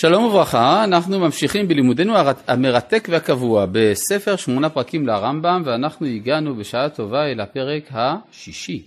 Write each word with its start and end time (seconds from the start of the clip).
שלום 0.00 0.24
וברכה, 0.24 0.84
אנחנו 0.84 1.20
ממשיכים 1.20 1.68
בלימודנו 1.68 2.14
המרתק 2.46 3.08
והקבוע 3.10 3.66
בספר 3.72 4.36
שמונה 4.36 4.68
פרקים 4.70 5.06
לרמב"ם 5.06 5.62
ואנחנו 5.66 6.06
הגענו 6.06 6.56
בשעה 6.56 6.88
טובה 6.88 7.26
אל 7.26 7.40
הפרק 7.40 7.84
השישי. 7.90 8.82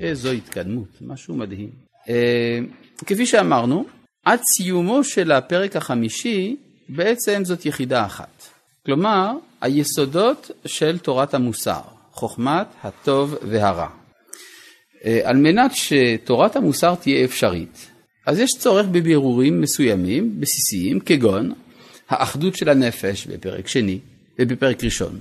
איזו 0.00 0.30
התקדמות, 0.30 0.88
משהו 1.00 1.34
מדהים. 1.34 1.70
אה, 2.08 2.58
כפי 3.06 3.26
שאמרנו, 3.26 3.84
עד 4.24 4.40
סיומו 4.42 5.04
של 5.04 5.32
הפרק 5.32 5.76
החמישי 5.76 6.56
בעצם 6.88 7.44
זאת 7.44 7.66
יחידה 7.66 8.06
אחת. 8.06 8.42
כלומר, 8.86 9.32
היסודות 9.60 10.50
של 10.66 10.98
תורת 10.98 11.34
המוסר, 11.34 11.80
חוכמת 12.12 12.66
הטוב 12.82 13.34
והרע. 13.42 13.88
אה, 15.04 15.20
על 15.24 15.36
מנת 15.36 15.70
שתורת 15.74 16.56
המוסר 16.56 16.94
תהיה 16.94 17.24
אפשרית, 17.24 17.90
אז 18.26 18.38
יש 18.38 18.50
צורך 18.58 18.86
בבירורים 18.86 19.60
מסוימים, 19.60 20.40
בסיסיים, 20.40 21.00
כגון 21.00 21.52
האחדות 22.08 22.56
של 22.56 22.68
הנפש 22.68 23.26
בפרק 23.26 23.68
שני 23.68 23.98
ובפרק 24.38 24.84
ראשון, 24.84 25.18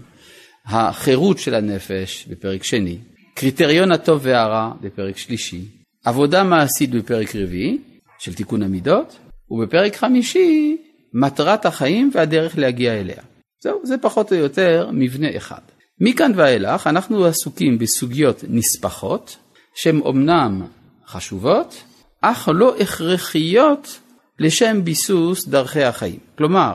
החירות 0.65 1.39
של 1.39 1.55
הנפש 1.55 2.25
בפרק 2.29 2.63
שני, 2.63 2.97
קריטריון 3.35 3.91
הטוב 3.91 4.19
והרע 4.23 4.71
בפרק 4.81 5.17
שלישי, 5.17 5.61
עבודה 6.05 6.43
מעשית 6.43 6.89
בפרק 6.91 7.35
רביעי 7.35 7.77
של 8.19 8.33
תיקון 8.33 8.63
המידות, 8.63 9.17
ובפרק 9.51 9.95
חמישי 9.95 10.77
מטרת 11.13 11.65
החיים 11.65 12.11
והדרך 12.13 12.57
להגיע 12.57 12.93
אליה. 12.93 13.21
זהו, 13.63 13.79
זה 13.83 13.97
פחות 13.97 14.31
או 14.31 14.37
יותר 14.37 14.89
מבנה 14.93 15.27
אחד. 15.37 15.61
מכאן 16.01 16.31
ואילך 16.35 16.87
אנחנו 16.87 17.25
עסוקים 17.25 17.77
בסוגיות 17.77 18.43
נספחות, 18.47 19.37
שהן 19.75 19.99
אומנם 19.99 20.61
חשובות, 21.07 21.83
אך 22.25 22.49
לא 22.53 22.75
הכרחיות 22.79 23.99
לשם 24.39 24.83
ביסוס 24.83 25.47
דרכי 25.47 25.83
החיים. 25.83 26.19
כלומר, 26.37 26.73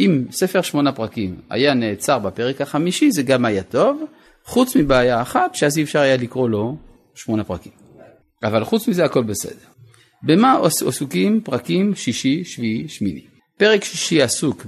אם 0.00 0.24
ספר 0.30 0.62
שמונה 0.62 0.92
פרקים 0.92 1.40
היה 1.50 1.74
נעצר 1.74 2.18
בפרק 2.18 2.60
החמישי 2.60 3.10
זה 3.10 3.22
גם 3.22 3.44
היה 3.44 3.62
טוב, 3.62 4.02
חוץ 4.44 4.76
מבעיה 4.76 5.22
אחת 5.22 5.54
שאז 5.54 5.78
אי 5.78 5.82
אפשר 5.82 5.98
היה 5.98 6.16
לקרוא 6.16 6.48
לו 6.48 6.76
שמונה 7.14 7.44
פרקים. 7.44 7.72
אבל 8.42 8.64
חוץ 8.64 8.88
מזה 8.88 9.04
הכל 9.04 9.22
בסדר. 9.22 9.66
במה 10.22 10.58
עסוקים 10.88 11.40
פרקים 11.44 11.94
שישי, 11.94 12.44
שביעי, 12.44 12.88
שמיני? 12.88 13.24
פרק 13.58 13.84
שישי 13.84 14.22
עסוק 14.22 14.66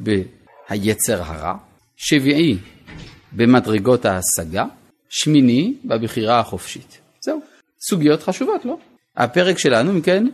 ביצר 0.68 1.22
הרע, 1.22 1.54
שביעי 1.96 2.56
במדרגות 3.32 4.04
ההשגה, 4.04 4.64
שמיני 5.08 5.74
בבחירה 5.84 6.40
החופשית. 6.40 6.98
זהו, 7.24 7.40
סוגיות 7.88 8.22
חשובות, 8.22 8.64
לא? 8.64 8.76
הפרק 9.16 9.58
שלנו, 9.58 9.90
אם 9.90 10.00
כן, 10.00 10.26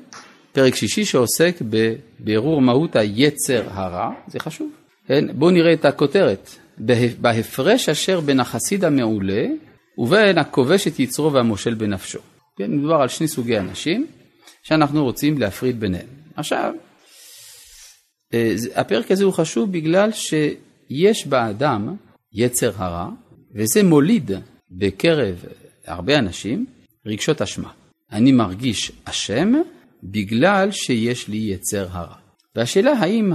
פרק 0.52 0.74
שישי 0.74 1.04
שעוסק 1.04 1.56
בבירור 1.62 2.62
מהות 2.62 2.96
היצר 2.96 3.62
הרע, 3.70 4.10
זה 4.28 4.40
חשוב. 4.40 4.70
כן? 5.06 5.24
בואו 5.38 5.50
נראה 5.50 5.72
את 5.72 5.84
הכותרת. 5.84 6.50
בהפרש 7.20 7.88
אשר 7.88 8.20
בין 8.20 8.40
החסיד 8.40 8.84
המעולה 8.84 9.46
ובין 9.98 10.38
הכובש 10.38 10.86
את 10.86 11.00
יצרו 11.00 11.32
והמושל 11.32 11.74
בנפשו. 11.74 12.18
כן? 12.58 12.70
מדובר 12.70 12.94
על 12.94 13.08
שני 13.08 13.28
סוגי 13.28 13.58
אנשים 13.58 14.06
שאנחנו 14.62 15.04
רוצים 15.04 15.38
להפריד 15.38 15.80
ביניהם. 15.80 16.06
עכשיו, 16.36 16.74
אה, 18.34 18.54
הפרק 18.74 19.10
הזה 19.10 19.24
הוא 19.24 19.32
חשוב 19.32 19.72
בגלל 19.72 20.10
שיש 20.12 21.26
באדם 21.26 21.96
יצר 22.32 22.70
הרע, 22.76 23.08
וזה 23.54 23.82
מוליד 23.82 24.30
בקרב 24.70 25.44
הרבה 25.86 26.18
אנשים 26.18 26.66
רגשות 27.06 27.42
אשמה. 27.42 27.81
אני 28.12 28.32
מרגיש 28.32 28.92
אשם 29.04 29.52
בגלל 30.02 30.70
שיש 30.70 31.28
לי 31.28 31.36
יצר 31.36 31.86
הרע. 31.90 32.14
והשאלה 32.56 32.92
האם 32.92 33.32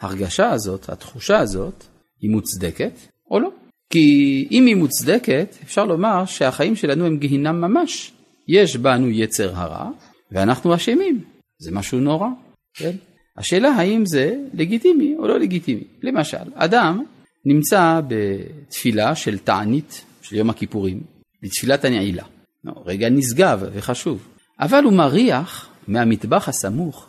ההרגשה 0.00 0.50
הזאת, 0.50 0.88
התחושה 0.88 1.38
הזאת, 1.38 1.84
היא 2.20 2.30
מוצדקת 2.30 2.92
או 3.30 3.40
לא. 3.40 3.50
כי 3.90 4.48
אם 4.50 4.66
היא 4.66 4.76
מוצדקת, 4.76 5.56
אפשר 5.62 5.84
לומר 5.84 6.24
שהחיים 6.26 6.76
שלנו 6.76 7.06
הם 7.06 7.16
גיהינם 7.16 7.60
ממש. 7.60 8.12
יש 8.48 8.76
בנו 8.76 9.10
יצר 9.10 9.56
הרע, 9.56 9.90
ואנחנו 10.32 10.74
אשמים. 10.74 11.24
זה 11.58 11.70
משהו 11.72 12.00
נורא, 12.00 12.28
כן? 12.74 12.96
השאלה 13.36 13.68
האם 13.68 14.06
זה 14.06 14.36
לגיטימי 14.54 15.14
או 15.18 15.28
לא 15.28 15.38
לגיטימי. 15.38 15.84
למשל, 16.02 16.52
אדם 16.54 17.04
נמצא 17.44 18.00
בתפילה 18.08 19.14
של 19.14 19.38
תענית 19.38 20.04
של 20.22 20.36
יום 20.36 20.50
הכיפורים, 20.50 21.00
בתפילת 21.42 21.84
הנעילה. 21.84 22.24
לא, 22.66 22.72
רגע 22.86 23.08
נשגב 23.08 23.62
וחשוב. 23.72 24.28
אבל 24.60 24.84
הוא 24.84 24.92
מריח 24.92 25.68
מהמטבח 25.88 26.48
הסמוך 26.48 27.08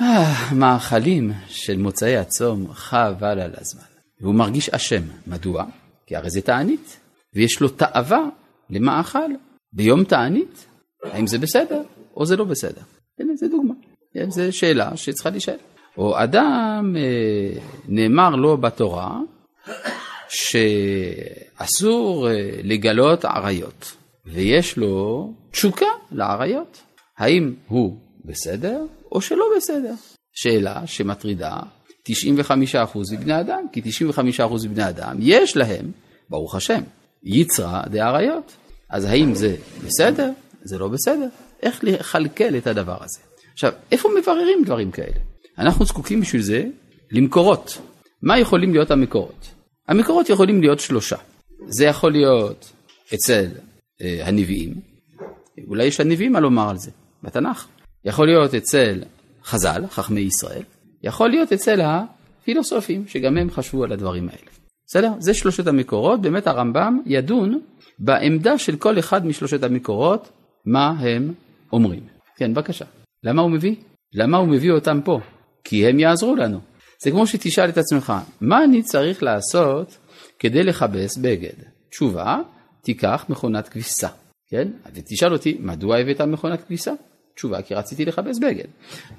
אה, 0.00 0.54
מאכלים 0.54 1.32
של 1.48 1.76
מוצאי 1.76 2.16
הצום 2.16 2.72
חבל 2.72 3.40
על 3.40 3.50
הזמן. 3.60 3.82
והוא 4.20 4.34
מרגיש 4.34 4.68
אשם. 4.68 5.02
מדוע? 5.26 5.64
כי 6.06 6.16
הרי 6.16 6.30
זה 6.30 6.40
תענית, 6.40 7.00
ויש 7.34 7.60
לו 7.60 7.68
תאווה 7.68 8.22
למאכל 8.70 9.30
ביום 9.72 10.04
תענית. 10.04 10.66
האם 11.04 11.26
זה 11.26 11.38
בסדר 11.38 11.82
או 12.16 12.26
זה 12.26 12.36
לא 12.36 12.44
בסדר? 12.44 12.82
הנה, 13.20 13.36
זה 13.36 13.48
דוגמה. 13.48 13.74
כן, 14.14 14.30
זו 14.30 14.42
שאלה 14.52 14.96
שצריכה 14.96 15.30
להישאל. 15.30 15.56
או 15.98 16.22
אדם, 16.22 16.96
אה, 16.96 17.60
נאמר 17.88 18.30
לו 18.30 18.56
בתורה, 18.56 19.20
שאסור 20.34 22.28
אה, 22.28 22.50
לגלות 22.62 23.24
עריות, 23.24 23.92
ויש 24.26 24.76
לו 24.76 25.32
תשוקה 25.50 25.86
לעריות. 26.12 26.80
האם 27.18 27.54
הוא 27.68 27.96
בסדר 28.24 28.80
או 29.12 29.20
שלא 29.20 29.44
בסדר? 29.56 29.94
שאלה 30.32 30.86
שמטרידה 30.86 31.56
95% 32.08 32.12
מבני 33.12 33.40
אדם, 33.40 33.66
כי 33.72 33.80
95% 33.80 33.84
מבני 34.64 34.88
אדם 34.88 35.16
יש 35.20 35.56
להם, 35.56 35.90
ברוך 36.30 36.54
השם, 36.54 36.82
יצרה 37.22 37.82
דעריות. 37.90 38.52
אז 38.90 39.04
האם 39.04 39.34
זה 39.34 39.56
בסדר? 39.84 40.30
זה 40.62 40.78
לא 40.78 40.88
בסדר. 40.88 41.28
איך 41.62 41.84
לכלכל 41.84 42.56
את 42.56 42.66
הדבר 42.66 42.96
הזה? 43.04 43.18
עכשיו, 43.52 43.72
איפה 43.92 44.08
מבררים 44.20 44.64
דברים 44.64 44.90
כאלה? 44.90 45.18
אנחנו 45.58 45.84
זקוקים 45.84 46.20
בשביל 46.20 46.42
זה 46.42 46.64
למקורות. 47.10 47.78
מה 48.22 48.38
יכולים 48.38 48.72
להיות 48.72 48.90
המקורות? 48.90 49.53
המקורות 49.88 50.28
יכולים 50.28 50.60
להיות 50.60 50.80
שלושה. 50.80 51.16
זה 51.66 51.84
יכול 51.84 52.12
להיות 52.12 52.72
אצל 53.14 53.46
אה, 54.02 54.28
הנביאים, 54.28 54.74
אולי 55.68 55.84
יש 55.84 56.00
לנביאים 56.00 56.32
מה 56.32 56.40
לומר 56.40 56.70
על 56.70 56.76
זה, 56.76 56.90
בתנ"ך. 57.22 57.66
יכול 58.04 58.26
להיות 58.26 58.54
אצל 58.54 59.02
חז"ל, 59.44 59.84
חכמי 59.90 60.20
ישראל, 60.20 60.62
יכול 61.02 61.30
להיות 61.30 61.52
אצל 61.52 61.80
הפילוסופים, 61.80 63.04
שגם 63.08 63.38
הם 63.38 63.50
חשבו 63.50 63.84
על 63.84 63.92
הדברים 63.92 64.28
האלה. 64.28 64.50
בסדר? 64.86 65.12
זה 65.18 65.34
שלושת 65.34 65.66
המקורות, 65.66 66.22
באמת 66.22 66.46
הרמב"ם 66.46 66.98
ידון 67.06 67.60
בעמדה 67.98 68.58
של 68.58 68.76
כל 68.76 68.98
אחד 68.98 69.26
משלושת 69.26 69.62
המקורות, 69.62 70.28
מה 70.66 70.88
הם 70.88 71.34
אומרים. 71.72 72.00
כן, 72.36 72.54
בבקשה. 72.54 72.84
למה 73.24 73.42
הוא 73.42 73.50
מביא? 73.50 73.74
למה 74.14 74.36
הוא 74.36 74.48
מביא 74.48 74.72
אותם 74.72 75.00
פה? 75.04 75.20
כי 75.64 75.86
הם 75.86 75.98
יעזרו 75.98 76.36
לנו. 76.36 76.60
זה 77.04 77.10
כמו 77.10 77.26
שתשאל 77.26 77.68
את 77.68 77.78
עצמך, 77.78 78.12
מה 78.40 78.64
אני 78.64 78.82
צריך 78.82 79.22
לעשות 79.22 79.98
כדי 80.38 80.62
לכבס 80.62 81.16
בגד? 81.16 81.52
תשובה, 81.90 82.38
תיקח 82.82 83.24
מכונת 83.28 83.68
כביסה, 83.68 84.08
כן? 84.48 84.68
ותשאל 84.94 85.32
אותי, 85.32 85.56
מדוע 85.60 85.96
הבאת 85.96 86.20
מכונת 86.20 86.62
כביסה? 86.62 86.92
תשובה, 87.34 87.62
כי 87.62 87.74
רציתי 87.74 88.04
לכבס 88.04 88.38
בגד. 88.38 88.64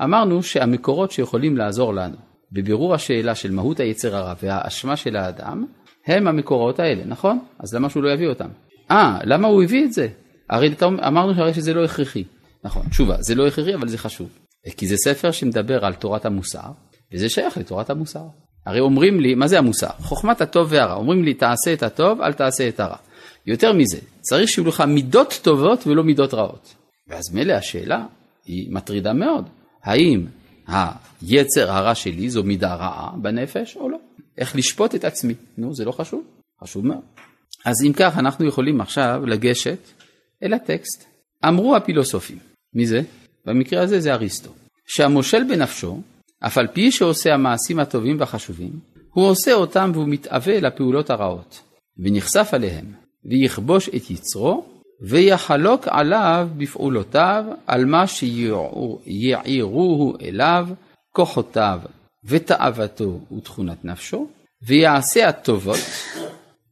אמרנו 0.03 0.43
שהמקורות 0.43 1.11
שיכולים 1.11 1.57
לעזור 1.57 1.93
לנו 1.93 2.15
בבירור 2.51 2.93
השאלה 2.93 3.35
של 3.35 3.51
מהות 3.51 3.79
היצר 3.79 4.15
הרע 4.15 4.33
והאשמה 4.41 4.95
של 4.95 5.15
האדם, 5.15 5.65
הם 6.05 6.27
המקורות 6.27 6.79
האלה, 6.79 7.05
נכון? 7.05 7.39
אז 7.59 7.75
למה 7.75 7.89
שהוא 7.89 8.03
לא 8.03 8.09
יביא 8.09 8.27
אותם? 8.27 8.49
אה, 8.91 9.19
למה 9.23 9.47
הוא 9.47 9.63
הביא 9.63 9.85
את 9.85 9.93
זה? 9.93 10.07
הרי 10.49 10.75
אמרנו 11.07 11.35
שהרי 11.35 11.53
שזה 11.53 11.73
לא 11.73 11.83
הכרחי. 11.83 12.23
נכון, 12.63 12.89
תשובה, 12.89 13.15
זה 13.19 13.35
לא 13.35 13.47
הכרחי 13.47 13.75
אבל 13.75 13.87
זה 13.87 13.97
חשוב. 13.97 14.29
כי 14.77 14.87
זה 14.87 14.97
ספר 14.97 15.31
שמדבר 15.31 15.85
על 15.85 15.93
תורת 15.93 16.25
המוסר, 16.25 16.71
וזה 17.13 17.29
שייך 17.29 17.57
לתורת 17.57 17.89
המוסר. 17.89 18.25
הרי 18.65 18.79
אומרים 18.79 19.19
לי, 19.19 19.35
מה 19.35 19.47
זה 19.47 19.57
המוסר? 19.57 19.89
חוכמת 19.99 20.41
הטוב 20.41 20.67
והרע. 20.71 20.93
אומרים 20.93 21.23
לי, 21.23 21.33
תעשה 21.33 21.73
את 21.73 21.83
הטוב, 21.83 22.21
אל 22.21 22.33
תעשה 22.33 22.67
את 22.67 22.79
הרע. 22.79 22.97
יותר 23.45 23.73
מזה, 23.73 23.97
צריך 24.21 24.49
שיהיו 24.49 24.67
לך 24.67 24.81
מידות 24.81 25.39
טובות 25.43 25.87
ולא 25.87 26.03
מידות 26.03 26.33
רעות. 26.33 26.75
ואז 27.07 27.33
מילא 27.33 27.53
השאלה 27.53 28.05
היא 28.45 28.71
מטרידה 28.71 29.13
מאוד. 29.13 29.49
האם 29.83 30.25
היצר 30.67 31.71
הרע 31.71 31.95
שלי 31.95 32.29
זו 32.29 32.43
מידה 32.43 32.75
רעה 32.75 33.11
בנפש 33.21 33.75
או 33.75 33.89
לא? 33.89 33.97
איך 34.37 34.55
לשפוט 34.55 34.95
את 34.95 35.05
עצמי? 35.05 35.33
נו, 35.57 35.75
זה 35.75 35.85
לא 35.85 35.91
חשוב? 35.91 36.23
חשוב 36.63 36.85
מאוד. 36.85 37.01
אז 37.65 37.75
אם 37.87 37.93
כך, 37.93 38.17
אנחנו 38.17 38.47
יכולים 38.47 38.81
עכשיו 38.81 39.21
לגשת 39.25 39.79
אל 40.43 40.53
הטקסט. 40.53 41.05
אמרו 41.47 41.75
הפילוסופים, 41.75 42.37
מי 42.73 42.85
זה? 42.85 43.01
במקרה 43.45 43.81
הזה 43.81 43.99
זה 43.99 44.13
אריסטו, 44.13 44.49
שהמושל 44.87 45.43
בנפשו, 45.43 46.01
אף 46.47 46.57
על 46.57 46.67
פי 46.67 46.91
שעושה 46.91 47.33
המעשים 47.33 47.79
הטובים 47.79 48.19
והחשובים, 48.19 48.79
הוא 49.13 49.25
עושה 49.25 49.53
אותם 49.53 49.91
והוא 49.93 50.07
מתאווה 50.07 50.59
לפעולות 50.59 51.09
הרעות, 51.09 51.61
ונחשף 51.97 52.49
עליהם, 52.51 52.85
ויכבוש 53.25 53.89
את 53.89 54.11
יצרו, 54.11 54.65
ויחלוק 55.01 55.87
עליו 55.87 56.47
בפעולותיו 56.57 57.45
על 57.67 57.85
מה 57.85 58.07
שיעירוהו 58.07 58.99
אליו 60.21 60.67
כוחותיו 61.11 61.79
ותאוותו 62.23 63.19
ותכונת 63.37 63.85
נפשו, 63.85 64.27
ויעשה 64.67 65.29
הטובות, 65.29 65.79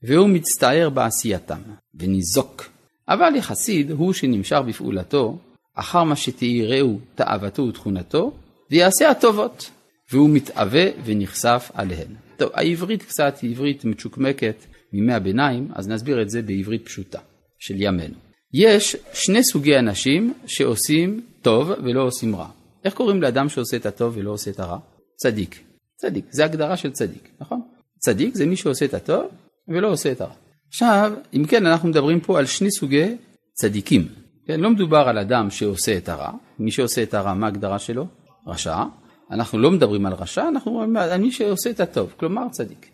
והוא 0.03 0.29
מצטער 0.29 0.89
בעשייתם, 0.89 1.59
וניזוק. 1.99 2.69
אבל 3.09 3.35
יחסיד 3.35 3.91
הוא 3.91 4.13
שנמשך 4.13 4.57
בפעולתו, 4.67 5.37
אחר 5.75 6.03
מה 6.03 6.15
שתיראהו 6.15 6.99
תאוותו 7.15 7.63
ותכונתו, 7.63 8.31
ויעשה 8.71 9.09
הטובות, 9.09 9.69
והוא 10.11 10.29
מתאווה 10.29 10.85
ונחשף 11.05 11.71
עליהן. 11.73 12.07
טוב, 12.37 12.49
העברית 12.53 13.03
קצת 13.03 13.37
היא 13.41 13.51
עברית 13.51 13.85
מצ'וקמקת 13.85 14.55
מימי 14.93 15.13
הביניים, 15.13 15.67
אז 15.73 15.87
נסביר 15.87 16.21
את 16.21 16.29
זה 16.29 16.41
בעברית 16.41 16.85
פשוטה, 16.85 17.19
של 17.59 17.75
ימינו. 17.77 18.15
יש 18.53 18.95
שני 19.13 19.43
סוגי 19.43 19.79
אנשים 19.79 20.33
שעושים 20.45 21.21
טוב 21.41 21.71
ולא 21.83 22.01
עושים 22.01 22.35
רע. 22.35 22.47
איך 22.85 22.93
קוראים 22.93 23.21
לאדם 23.21 23.49
שעושה 23.49 23.77
את 23.77 23.85
הטוב 23.85 24.17
ולא 24.17 24.31
עושה 24.31 24.51
את 24.51 24.59
הרע? 24.59 24.77
צדיק. 25.15 25.59
צדיק, 25.95 26.25
זה 26.31 26.45
הגדרה 26.45 26.77
של 26.77 26.91
צדיק, 26.91 27.29
נכון? 27.41 27.61
צדיק 27.99 28.35
זה 28.35 28.45
מי 28.45 28.55
שעושה 28.55 28.85
את 28.85 28.93
הטוב 28.93 29.25
ולא 29.67 29.91
עושה 29.91 30.11
את 30.11 30.21
הרע. 30.21 30.33
עכשיו, 30.67 31.13
אם 31.33 31.45
כן, 31.47 31.65
אנחנו 31.65 31.89
מדברים 31.89 32.19
פה 32.19 32.39
על 32.39 32.45
שני 32.45 32.71
סוגי 32.71 33.15
צדיקים. 33.53 34.07
כן, 34.47 34.59
לא 34.59 34.69
מדובר 34.69 35.05
על 35.07 35.17
אדם 35.17 35.49
שעושה 35.49 35.97
את 35.97 36.09
הרע, 36.09 36.31
מי 36.59 36.71
שעושה 36.71 37.03
את 37.03 37.13
הרע, 37.13 37.33
מה 37.33 37.45
ההגדרה 37.45 37.79
שלו? 37.79 38.07
רשע. 38.47 38.83
אנחנו 39.31 39.59
לא 39.59 39.71
מדברים 39.71 40.05
על 40.05 40.13
רשע, 40.13 40.47
אנחנו 40.47 40.81
על 40.97 41.21
מי 41.21 41.31
שעושה 41.31 41.69
את 41.69 41.79
הטוב, 41.79 42.13
כלומר 42.17 42.49
צדיק. 42.51 42.89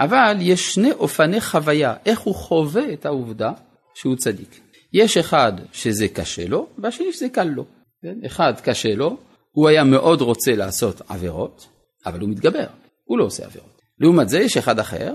אבל 0.00 0.36
יש 0.40 0.74
שני 0.74 0.92
אופני 0.92 1.40
חוויה, 1.40 1.94
איך 2.06 2.20
הוא 2.20 2.34
חווה 2.34 2.92
את 2.92 3.06
העובדה 3.06 3.52
שהוא 3.94 4.16
צדיק. 4.16 4.60
יש 4.92 5.16
אחד 5.16 5.52
שזה 5.72 6.08
קשה 6.08 6.46
לו, 6.46 6.66
והשני 6.78 7.12
שזה 7.12 7.28
קל 7.28 7.44
לו. 7.44 7.64
כן? 8.02 8.14
אחד 8.26 8.52
קשה 8.62 8.94
לו, 8.94 9.16
הוא 9.52 9.68
היה 9.68 9.84
מאוד 9.84 10.20
רוצה 10.20 10.56
לעשות 10.56 11.00
עבירות, 11.08 11.66
אבל 12.06 12.20
הוא 12.20 12.28
מתגבר, 12.28 12.66
הוא 13.04 13.18
לא 13.18 13.24
עושה 13.24 13.44
עבירות. 13.44 13.82
לעומת 13.98 14.28
זה 14.28 14.40
יש 14.40 14.56
אחד 14.56 14.78
אחר, 14.78 15.14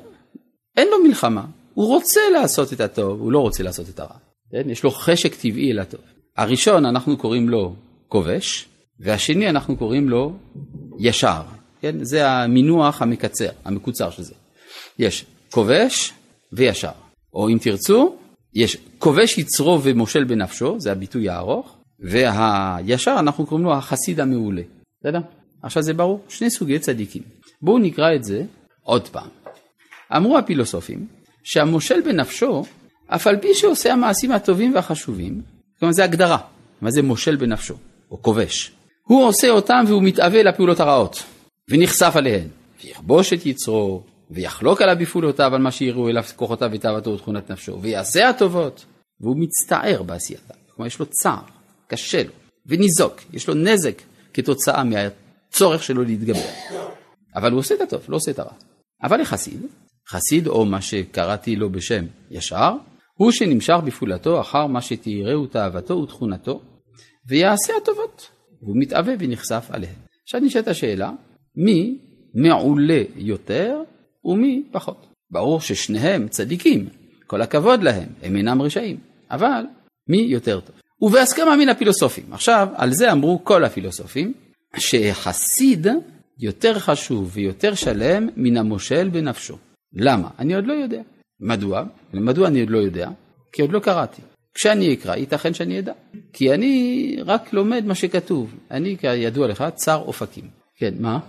אין 0.77 0.87
לו 0.87 1.03
מלחמה, 1.03 1.45
הוא 1.73 1.87
רוצה 1.87 2.21
לעשות 2.33 2.73
את 2.73 2.81
הטוב, 2.81 3.21
הוא 3.21 3.31
לא 3.31 3.39
רוצה 3.39 3.63
לעשות 3.63 3.89
את 3.89 3.99
הרע. 3.99 4.17
כן? 4.51 4.69
יש 4.69 4.83
לו 4.83 4.91
חשק 4.91 5.35
טבעי 5.35 5.71
אל 5.71 5.79
הטוב. 5.79 6.01
הראשון 6.37 6.85
אנחנו 6.85 7.17
קוראים 7.17 7.49
לו 7.49 7.75
כובש, 8.07 8.69
והשני 8.99 9.49
אנחנו 9.49 9.77
קוראים 9.77 10.09
לו 10.09 10.33
ישר. 10.99 11.41
כן? 11.81 12.03
זה 12.03 12.29
המינוח 12.29 13.01
המקצר, 13.01 13.49
המקוצר 13.65 14.09
של 14.09 14.23
זה. 14.23 14.33
יש 14.99 15.25
כובש 15.51 16.13
וישר. 16.53 16.91
או 17.33 17.49
אם 17.49 17.57
תרצו, 17.61 18.15
יש 18.53 18.77
כובש 18.97 19.37
יצרו 19.37 19.79
ומושל 19.83 20.23
בנפשו, 20.23 20.79
זה 20.79 20.91
הביטוי 20.91 21.29
הארוך, 21.29 21.77
והישר 21.99 23.15
אנחנו 23.19 23.45
קוראים 23.45 23.65
לו 23.65 23.73
החסיד 23.73 24.19
המעולה. 24.19 24.61
בסדר? 24.99 25.19
עכשיו 25.63 25.83
זה 25.83 25.93
ברור, 25.93 26.21
שני 26.29 26.49
סוגי 26.49 26.79
צדיקים. 26.79 27.21
בואו 27.61 27.79
נקרא 27.79 28.15
את 28.15 28.23
זה 28.23 28.43
עוד 28.83 29.07
פעם. 29.07 29.27
אמרו 30.15 30.37
הפילוסופים 30.37 31.07
שהמושל 31.43 32.01
בנפשו, 32.01 32.63
אף 33.07 33.27
על 33.27 33.37
פי 33.37 33.53
שעושה 33.53 33.93
המעשים 33.93 34.31
הטובים 34.31 34.75
והחשובים, 34.75 35.41
כלומר 35.79 35.93
זה 35.93 36.03
הגדרה, 36.03 36.37
מה 36.81 36.91
זה 36.91 37.01
מושל 37.01 37.35
בנפשו, 37.35 37.75
או 38.11 38.21
כובש. 38.21 38.71
הוא 39.07 39.25
עושה 39.25 39.49
אותם 39.49 39.83
והוא 39.87 40.03
מתאווה 40.03 40.43
לפעולות 40.43 40.79
הרעות, 40.79 41.23
ונחשף 41.69 42.11
עליהן, 42.15 42.47
ויכבוש 42.83 43.33
את 43.33 43.45
יצרו, 43.45 44.03
ויחלוק 44.31 44.81
עליו 44.81 44.95
בפעולותיו 44.99 45.55
על 45.55 45.61
מה 45.61 45.71
שיראו 45.71 46.09
אליו 46.09 46.23
כוחותיו 46.35 46.69
ותאוותו 46.73 47.09
ותכונת 47.09 47.51
נפשו, 47.51 47.81
ויעשה 47.81 48.29
הטובות, 48.29 48.85
והוא 49.21 49.35
מצטער 49.39 50.03
בעשייתם. 50.03 50.53
כלומר 50.75 50.87
יש 50.87 50.99
לו 50.99 51.05
צער, 51.05 51.41
קשה 51.87 52.23
לו, 52.23 52.31
וניזוק, 52.65 53.21
יש 53.33 53.47
לו 53.47 53.53
נזק 53.53 54.01
כתוצאה 54.33 54.83
מהצורך 54.83 55.83
שלו 55.83 56.03
להתגבר. 56.03 56.49
אבל 57.35 57.51
הוא 57.51 57.59
עושה 57.59 57.75
את 57.75 57.81
הטוב, 57.81 58.01
לא 58.09 58.15
עושה 58.15 58.31
את 58.31 58.39
הרע. 58.39 58.53
אבל 59.03 59.21
לחסיד, 59.21 59.61
חסיד 60.09 60.47
או 60.47 60.65
מה 60.65 60.81
שקראתי 60.81 61.55
לו 61.55 61.69
בשם 61.69 62.05
ישר, 62.31 62.73
הוא 63.13 63.31
שנמשך 63.31 63.77
בפעולתו 63.85 64.41
אחר 64.41 64.67
מה 64.67 64.81
שתראהו 64.81 65.47
תאוותו 65.47 65.93
ותכונתו, 65.93 66.61
ויעשה 67.27 67.73
הטובות, 67.81 68.29
והוא 68.61 68.75
מתאווה 68.79 69.13
ונחשף 69.19 69.67
עליהן. 69.69 69.95
עכשיו 70.23 70.41
נשאלת 70.41 70.67
השאלה, 70.67 71.11
מי 71.55 71.97
מעולה 72.33 73.03
יותר 73.15 73.81
ומי 74.25 74.63
פחות. 74.71 75.07
ברור 75.31 75.61
ששניהם 75.61 76.27
צדיקים, 76.27 76.87
כל 77.27 77.41
הכבוד 77.41 77.83
להם, 77.83 78.09
הם 78.23 78.35
אינם 78.35 78.61
רשעים, 78.61 78.97
אבל 79.31 79.63
מי 80.09 80.17
יותר 80.17 80.59
טוב. 80.59 80.75
ובהסכמה 81.01 81.55
מן 81.55 81.69
הפילוסופים. 81.69 82.33
עכשיו, 82.33 82.67
על 82.75 82.93
זה 82.93 83.11
אמרו 83.11 83.43
כל 83.43 83.63
הפילוסופים, 83.63 84.33
שחסיד 84.77 85.87
יותר 86.39 86.79
חשוב 86.79 87.31
ויותר 87.33 87.73
שלם 87.73 88.27
מן 88.35 88.57
המושל 88.57 89.09
בנפשו. 89.09 89.57
למה? 89.93 90.29
אני 90.39 90.55
עוד 90.55 90.67
לא 90.67 90.73
יודע. 90.73 91.01
מדוע? 91.39 91.83
מדוע 92.13 92.47
אני 92.47 92.59
עוד 92.59 92.69
לא 92.69 92.77
יודע? 92.77 93.09
כי 93.51 93.61
עוד 93.61 93.71
לא 93.71 93.79
קראתי. 93.79 94.21
כשאני 94.57 94.93
אקרא, 94.93 95.15
ייתכן 95.15 95.53
שאני 95.53 95.79
אדע. 95.79 95.93
כי 96.33 96.53
אני 96.53 97.17
רק 97.25 97.53
לומד 97.53 97.85
מה 97.85 97.95
שכתוב. 97.95 98.55
אני, 98.71 98.97
כידוע 98.97 99.47
לך, 99.47 99.63
צר 99.75 99.95
אופקים. 99.95 100.43
כן, 100.77 100.93
מה? 100.99 101.19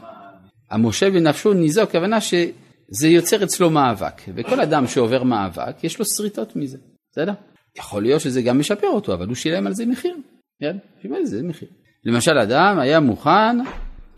המושל 0.70 1.10
בנפשו 1.10 1.52
ניזוק, 1.52 1.88
הכוונה 1.88 2.20
שזה 2.20 3.08
יוצר 3.08 3.44
אצלו 3.44 3.70
מאבק. 3.70 4.22
וכל 4.34 4.60
אדם 4.60 4.86
שעובר 4.86 5.22
מאבק, 5.22 5.84
יש 5.84 5.98
לו 5.98 6.04
שריטות 6.04 6.56
מזה. 6.56 6.78
בסדר? 7.12 7.32
יכול 7.76 8.02
להיות 8.02 8.20
שזה 8.20 8.42
גם 8.42 8.58
משפר 8.58 8.88
אותו, 8.88 9.14
אבל 9.14 9.26
הוא 9.26 9.34
שילם 9.34 9.66
על 9.66 9.74
זה 9.74 9.86
מחיר. 9.86 10.16
כן? 10.60 10.76
שילם 11.02 11.14
על 11.14 11.24
זה 11.24 11.42
מחיר. 11.42 11.68
למשל, 12.04 12.38
אדם 12.38 12.78
היה 12.78 13.00
מוכן 13.00 13.56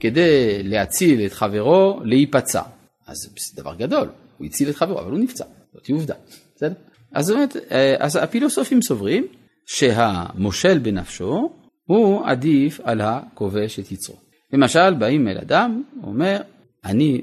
כדי 0.01 0.63
להציל 0.63 1.27
את 1.27 1.33
חברו 1.33 2.01
להיפצע. 2.05 2.63
אז 3.07 3.17
זה 3.39 3.63
דבר 3.63 3.75
גדול, 3.75 4.09
הוא 4.39 4.47
הציל 4.47 4.71
את 4.71 4.77
חברו, 4.77 5.01
אבל 5.01 5.11
הוא 5.11 5.19
נפצע. 5.19 5.45
זאת 5.75 5.91
עובדה. 5.91 6.15
בסדר? 6.57 6.75
אז 7.15 7.31
באמת, 7.31 7.57
אה, 7.57 7.95
אז 7.99 8.17
הפילוסופים 8.17 8.83
סוברים 8.83 9.27
שהמושל 9.67 10.79
בנפשו 10.79 11.51
הוא 11.85 12.27
עדיף 12.27 12.81
על 12.81 13.01
הכובש 13.01 13.79
את 13.79 13.93
יצרו. 13.93 14.17
למשל, 14.53 14.95
באים 14.95 15.29
אל 15.29 15.39
אדם, 15.39 15.83
הוא 16.01 16.13
אומר, 16.13 16.41
אני, 16.85 17.23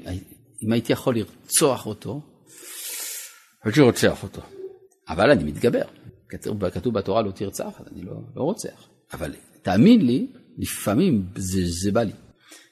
אם 0.62 0.72
הייתי 0.72 0.92
יכול 0.92 1.16
לרצוח 1.16 1.86
אותו, 1.86 2.20
הייתי 3.64 3.80
רוצח 3.80 4.22
אותו, 4.22 4.40
אבל 5.08 5.30
אני 5.30 5.44
מתגבר. 5.44 5.82
כתוב, 6.28 6.68
כתוב 6.68 6.94
בתורה 6.94 7.22
לא 7.22 7.30
תרצח, 7.30 7.80
אז 7.80 7.86
אני 7.92 8.02
לא, 8.02 8.12
לא 8.36 8.42
רוצח. 8.42 8.88
אבל 9.12 9.34
תאמין 9.62 10.06
לי, 10.06 10.26
לפעמים 10.58 11.26
זה, 11.36 11.60
זה 11.64 11.92
בא 11.92 12.02
לי. 12.02 12.12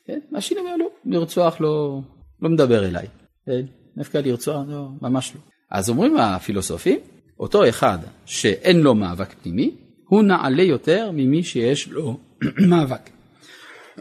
כן? 0.07 0.21
השני 0.37 0.59
אומר, 0.59 0.77
לא, 0.77 0.87
לרצוח 1.05 1.61
לא, 1.61 2.01
לא 2.43 2.49
מדבר 2.51 2.87
אליי. 2.87 3.07
כן? 3.47 3.67
דווקא 3.97 4.19
לרצוח, 4.19 4.67
לא, 4.69 4.89
ממש 5.03 5.33
לא. 5.35 5.41
אז 5.71 5.89
אומרים 5.89 6.17
הפילוסופים, 6.17 6.99
אותו 7.41 7.69
אחד 7.69 7.99
שאין 8.27 8.81
לו 8.81 8.95
מאבק 8.95 9.35
פנימי, 9.43 9.71
הוא 10.09 10.23
נעלה 10.23 10.63
יותר 10.63 11.11
ממי 11.13 11.43
שיש 11.43 11.89
לו 11.89 12.19
מאבק. 12.71 13.11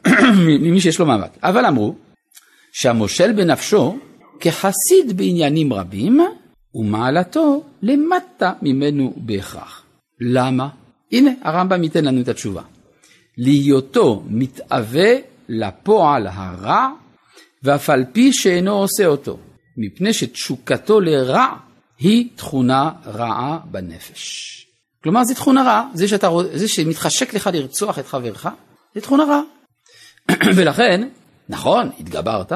ממי 0.61 0.81
שיש 0.81 0.99
לו 0.99 1.05
מאבק. 1.05 1.37
אבל 1.43 1.65
אמרו 1.65 1.95
שהמושל 2.71 3.31
בנפשו 3.31 3.97
כחסיד 4.39 5.17
בעניינים 5.17 5.73
רבים, 5.73 6.19
ומעלתו 6.75 7.63
למטה 7.81 8.53
ממנו 8.61 9.13
בהכרח. 9.17 9.83
למה? 10.21 10.69
הנה 11.11 11.31
הרמב"ם 11.41 11.83
ייתן 11.83 12.05
לנו 12.05 12.21
את 12.21 12.27
התשובה. 12.27 12.61
להיותו 13.37 14.23
מתאווה 14.29 15.13
לפועל 15.49 16.27
הרע, 16.27 16.87
ואף 17.63 17.89
על 17.89 18.05
פי 18.13 18.33
שאינו 18.33 18.71
עושה 18.71 19.05
אותו, 19.05 19.37
מפני 19.77 20.13
שתשוקתו 20.13 20.99
לרע 20.99 21.47
היא 21.99 22.29
תכונה 22.35 22.91
רעה 23.05 23.59
בנפש. 23.71 24.51
כלומר, 25.03 25.23
זו 25.23 25.33
תכונה 25.33 25.63
רעה, 25.63 25.89
זה, 25.93 26.07
שאתה, 26.07 26.29
זה 26.53 26.67
שמתחשק 26.67 27.33
לך 27.33 27.49
לרצוח 27.53 27.99
את 27.99 28.07
חברך, 28.07 28.47
זה 28.95 29.01
תכונה 29.01 29.23
רעה. 29.23 29.41
ולכן, 30.57 31.07
נכון, 31.49 31.89
התגברת, 31.99 32.51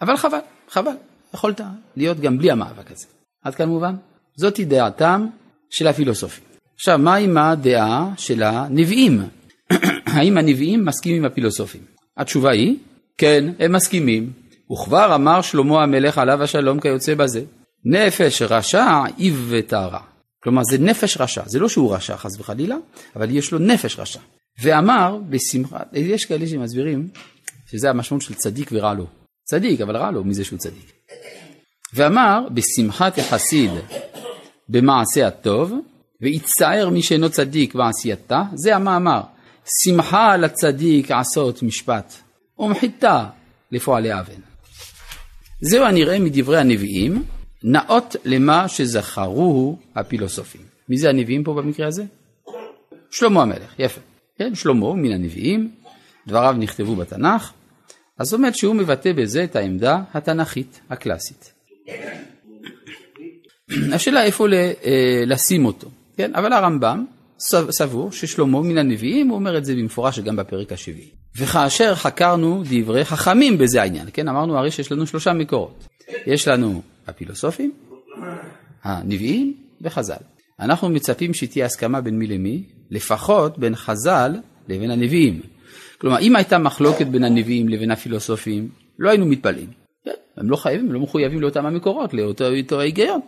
אבל 0.00 0.16
חבל, 0.16 0.38
חבל, 0.68 0.92
יכולת 1.34 1.60
להיות 1.96 2.20
גם 2.20 2.38
בלי 2.38 2.50
המאבק 2.50 2.90
הזה. 2.90 3.06
עד 3.42 3.54
כאן 3.54 3.68
מובן? 3.68 3.94
זאתי 4.36 4.64
דעתם 4.64 5.26
של 5.70 5.86
הפילוסופים. 5.86 6.44
עכשיו, 6.74 6.98
מה 6.98 7.14
עם 7.14 7.38
הדעה 7.38 8.10
של 8.16 8.42
הנביאים? 8.42 9.22
האם 10.14 10.38
הנביאים 10.38 10.84
מסכימים 10.84 11.18
עם 11.18 11.24
הפילוסופים? 11.24 11.80
התשובה 12.16 12.50
היא, 12.50 12.76
כן, 13.18 13.44
הם 13.58 13.72
מסכימים. 13.72 14.32
וכבר 14.72 15.14
אמר 15.14 15.42
שלמה 15.42 15.82
המלך 15.82 16.18
עליו 16.18 16.42
השלום 16.42 16.80
כיוצא 16.80 17.14
בזה, 17.14 17.42
נפש 17.84 18.42
רשע 18.42 19.02
עיוות 19.16 19.72
הרע. 19.72 20.00
כלומר 20.42 20.62
זה 20.70 20.78
נפש 20.78 21.16
רשע, 21.20 21.42
זה 21.46 21.58
לא 21.58 21.68
שהוא 21.68 21.94
רשע 21.94 22.16
חס 22.16 22.40
וחלילה, 22.40 22.76
אבל 23.16 23.30
יש 23.30 23.52
לו 23.52 23.58
נפש 23.58 23.98
רשע. 23.98 24.20
ואמר 24.62 25.18
בשמחה, 25.28 25.78
יש 25.92 26.24
כאלה 26.24 26.46
שמסבירים 26.46 27.08
שזה 27.66 27.90
המשמעות 27.90 28.22
של 28.22 28.34
צדיק 28.34 28.70
ורע 28.72 28.94
לו. 28.94 29.06
צדיק, 29.44 29.80
אבל 29.80 29.96
רע 29.96 30.10
לו 30.10 30.24
מזה 30.24 30.44
שהוא 30.44 30.58
צדיק. 30.58 30.92
ואמר 31.94 32.46
בשמחת 32.54 33.18
החסיד 33.18 33.70
במעשה 34.68 35.26
הטוב, 35.26 35.72
ויצטער 36.22 36.88
מי 36.90 37.02
שאינו 37.02 37.30
צדיק 37.30 37.74
בעשייתה, 37.74 38.42
זה 38.54 38.76
המאמר. 38.76 39.20
שמחה 39.84 40.32
על 40.32 40.44
הצדיק 40.44 41.10
עשות 41.10 41.62
משפט, 41.62 42.14
ומחיתה 42.58 43.26
לפועלי 43.72 44.12
אבן. 44.12 44.53
זהו 45.60 45.84
הנראה 45.84 46.18
מדברי 46.18 46.58
הנביאים, 46.58 47.22
נאות 47.62 48.16
למה 48.24 48.68
שזכרוהו 48.68 49.78
הפילוסופים. 49.96 50.60
מי 50.88 50.98
זה 50.98 51.08
הנביאים 51.08 51.44
פה 51.44 51.54
במקרה 51.54 51.86
הזה? 51.86 52.04
שלמה 53.10 53.42
המלך, 53.42 53.74
יפה. 53.78 54.00
כן, 54.38 54.54
שלמה 54.54 54.94
מן 54.94 55.12
הנביאים, 55.12 55.70
דבריו 56.26 56.54
נכתבו 56.58 56.96
בתנ"ך, 56.96 57.52
אז 58.18 58.26
זאת 58.26 58.38
אומרת 58.38 58.54
שהוא 58.54 58.74
מבטא 58.74 59.12
בזה 59.12 59.44
את 59.44 59.56
העמדה 59.56 60.02
התנ"כית 60.14 60.80
הקלאסית. 60.90 61.52
השאלה 63.94 64.24
איפה 64.24 64.46
אה, 64.52 65.22
לשים 65.26 65.64
אותו, 65.64 65.88
כן? 66.16 66.34
אבל 66.34 66.52
הרמב"ם 66.52 67.04
סבור 67.70 68.12
ששלמה 68.12 68.60
מן 68.60 68.78
הנביאים, 68.78 69.28
הוא 69.28 69.34
אומר 69.34 69.58
את 69.58 69.64
זה 69.64 69.74
במפורש 69.74 70.18
גם 70.18 70.36
בפרק 70.36 70.72
השביעי. 70.72 71.10
וכאשר 71.36 71.94
חקרנו 71.94 72.62
דברי 72.70 73.04
חכמים 73.04 73.58
בזה 73.58 73.82
העניין, 73.82 74.06
כן? 74.12 74.28
אמרנו 74.28 74.58
הרי 74.58 74.70
שיש 74.70 74.92
לנו 74.92 75.06
שלושה 75.06 75.32
מקורות. 75.32 75.88
יש 76.26 76.48
לנו 76.48 76.82
הפילוסופים, 77.06 77.72
הנביאים 78.82 79.54
וחז"ל. 79.80 80.14
אנחנו 80.60 80.88
מצפים 80.88 81.34
שתהיה 81.34 81.66
הסכמה 81.66 82.00
בין 82.00 82.18
מי 82.18 82.26
למי, 82.26 82.62
לפחות 82.90 83.58
בין 83.58 83.76
חז"ל 83.76 84.34
לבין 84.68 84.90
הנביאים. 84.90 85.40
כלומר, 86.00 86.18
אם 86.18 86.36
הייתה 86.36 86.58
מחלוקת 86.58 87.06
בין 87.06 87.24
הנביאים 87.24 87.68
לבין 87.68 87.90
הפילוסופים, 87.90 88.68
לא 88.98 89.10
היינו 89.10 89.26
מתפלאים. 89.26 89.68
כן, 90.04 90.10
הם 90.36 90.50
לא 90.50 90.56
חייבים, 90.56 90.86
הם 90.86 90.92
לא 90.92 91.00
מחויבים 91.00 91.40
לאותם 91.40 91.66
המקורות, 91.66 92.14
לאותו 92.14 92.80
ההיגיון. 92.80 93.20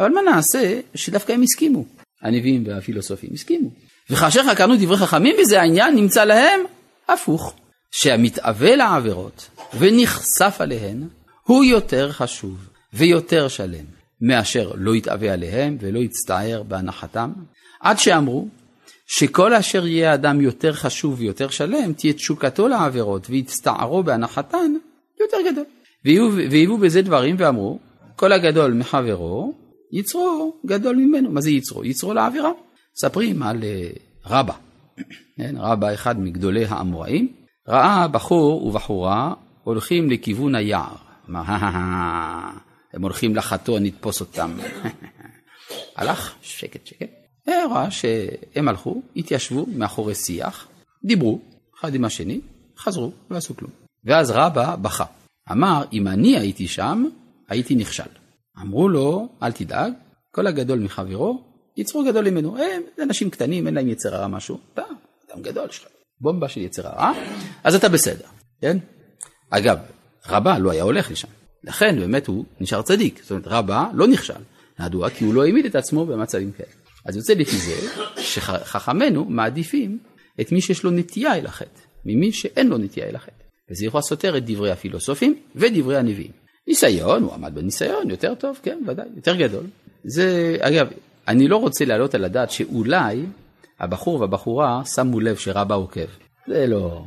אבל 0.00 0.12
מה 0.12 0.20
נעשה 0.22 0.80
שדווקא 0.94 1.32
הם 1.32 1.42
הסכימו, 1.42 1.84
הנביאים 2.24 2.64
והפילוסופים 2.66 3.30
הסכימו. 3.34 3.70
וכאשר 4.10 4.42
חקרנו 4.50 4.74
דברי 4.76 4.96
חכמים 4.96 5.36
בזה 5.40 5.60
העניין, 5.60 5.96
נמצא 5.96 6.24
להם 6.24 6.60
הפוך, 7.08 7.54
שהמתאווה 7.90 8.76
לעבירות 8.76 9.50
ונחשף 9.78 10.56
עליהן, 10.58 11.02
הוא 11.42 11.64
יותר 11.64 12.12
חשוב 12.12 12.68
ויותר 12.92 13.48
שלם 13.48 13.84
מאשר 14.20 14.72
לא 14.74 14.94
יתאווה 14.96 15.32
עליהם 15.32 15.76
ולא 15.80 15.98
יצטער 15.98 16.62
בהנחתם, 16.62 17.32
עד 17.80 17.98
שאמרו 17.98 18.48
שכל 19.06 19.54
אשר 19.54 19.86
יהיה 19.86 20.14
אדם 20.14 20.40
יותר 20.40 20.72
חשוב 20.72 21.14
ויותר 21.18 21.48
שלם, 21.48 21.92
תהיה 21.92 22.12
תשוקתו 22.12 22.68
לעבירות 22.68 23.30
והצטערו 23.30 24.02
בהנחתן 24.02 24.72
יותר 25.20 25.36
גדול. 25.50 25.64
והיוו 26.50 26.78
בזה 26.78 27.02
דברים 27.02 27.36
ואמרו, 27.38 27.78
כל 28.16 28.32
הגדול 28.32 28.72
מחברו, 28.72 29.54
יצרו 29.94 30.56
גדול 30.66 30.96
ממנו. 30.96 31.30
מה 31.30 31.40
זה 31.40 31.50
יצרו? 31.50 31.84
יצרו 31.84 32.14
לעבירה. 32.14 32.50
מספרים 32.96 33.42
על 33.42 33.64
אה, 33.64 33.90
רבא, 34.26 34.54
כן, 35.36 35.56
אחד 35.94 36.20
מגדולי 36.20 36.64
האמוראים, 36.64 37.32
ראה 37.68 38.08
בחור 38.08 38.66
ובחורה 38.66 39.34
הולכים 39.64 40.10
לכיוון 40.10 40.54
היער. 40.54 40.94
אמר, 41.30 41.42
הם 42.94 43.02
הולכים 43.02 43.36
לחתו, 43.36 43.78
נתפוס 43.78 44.20
אותם. 44.20 44.56
הלך, 45.96 46.34
שקט 46.42 46.86
שקט. 46.86 47.08
ראה 47.48 47.90
שהם 47.90 48.68
הלכו, 48.68 49.02
התיישבו 49.16 49.66
מאחורי 49.76 50.14
שיח, 50.14 50.68
דיברו 51.04 51.40
אחד 51.80 51.94
עם 51.94 52.04
השני, 52.04 52.40
חזרו, 52.78 53.12
לא 53.30 53.36
עשו 53.36 53.56
כלום. 53.56 53.70
ואז 54.04 54.30
רבא 54.30 54.76
בכה. 54.76 55.04
אמר, 55.52 55.84
אם 55.92 56.08
אני 56.08 56.38
הייתי 56.38 56.68
שם, 56.68 57.04
הייתי 57.48 57.74
נכשל. 57.74 58.23
אמרו 58.60 58.88
לו, 58.88 59.28
אל 59.42 59.52
תדאג, 59.52 59.92
כל 60.30 60.46
הגדול 60.46 60.78
מחברו, 60.78 61.44
יצרו 61.76 62.04
גדול 62.04 62.30
ממנו. 62.30 62.56
הם 62.56 62.82
אנשים 63.02 63.30
קטנים, 63.30 63.66
אין 63.66 63.74
להם 63.74 63.88
יצר 63.88 64.14
הרע 64.14 64.28
משהו. 64.28 64.58
אתה 64.74 64.82
אדם 65.30 65.42
גדול, 65.42 65.68
יש 65.68 65.78
לך 65.78 65.88
בומבה 66.20 66.48
של 66.48 66.60
יצר 66.60 66.86
הרע, 66.86 67.12
אז 67.64 67.74
אתה 67.74 67.88
בסדר, 67.88 68.26
כן? 68.60 68.78
אגב, 69.50 69.78
רבא 70.28 70.58
לא 70.58 70.70
היה 70.70 70.82
הולך 70.82 71.10
לשם. 71.10 71.28
לכן 71.64 72.00
באמת 72.00 72.26
הוא 72.26 72.44
נשאר 72.60 72.82
צדיק. 72.82 73.20
זאת 73.22 73.30
אומרת, 73.30 73.46
רבא 73.46 73.86
לא 73.94 74.06
נכשל. 74.06 74.34
מדוע? 74.78 75.10
כי 75.10 75.24
הוא 75.24 75.34
לא 75.34 75.44
העמיד 75.44 75.64
את 75.64 75.74
עצמו 75.74 76.06
במצבים 76.06 76.52
כאלה. 76.52 76.68
אז 77.04 77.16
יוצא 77.16 77.32
לפי 77.34 77.56
זה 77.56 77.74
שחכמינו 78.16 79.24
מעדיפים 79.24 79.98
את 80.40 80.52
מי 80.52 80.60
שיש 80.60 80.84
לו 80.84 80.90
נטייה 80.90 81.34
אל 81.34 81.46
החטא, 81.46 81.80
ממי 82.04 82.32
שאין 82.32 82.68
לו 82.68 82.78
נטייה 82.78 83.08
אל 83.08 83.16
החטא. 83.16 83.44
וזה 83.70 83.86
יכול 83.86 84.00
סותר 84.00 84.36
את 84.36 84.44
דברי 84.50 84.70
הפילוסופים 84.70 85.34
ודברי 85.56 85.96
הנביאים. 85.96 86.43
ניסיון, 86.68 87.22
הוא 87.22 87.34
עמד 87.34 87.54
בניסיון, 87.54 88.10
יותר 88.10 88.34
טוב, 88.34 88.60
כן, 88.62 88.78
ודאי, 88.86 89.06
יותר 89.16 89.36
גדול. 89.36 89.64
זה, 90.04 90.56
אגב, 90.60 90.86
אני 91.28 91.48
לא 91.48 91.56
רוצה 91.56 91.84
להעלות 91.84 92.14
על 92.14 92.24
הדעת 92.24 92.50
שאולי 92.50 93.22
הבחור 93.80 94.20
והבחורה 94.20 94.82
שמו 94.94 95.20
לב 95.20 95.36
שרבא 95.36 95.74
עוקב. 95.74 96.06
זה 96.48 96.66
לא, 96.66 97.04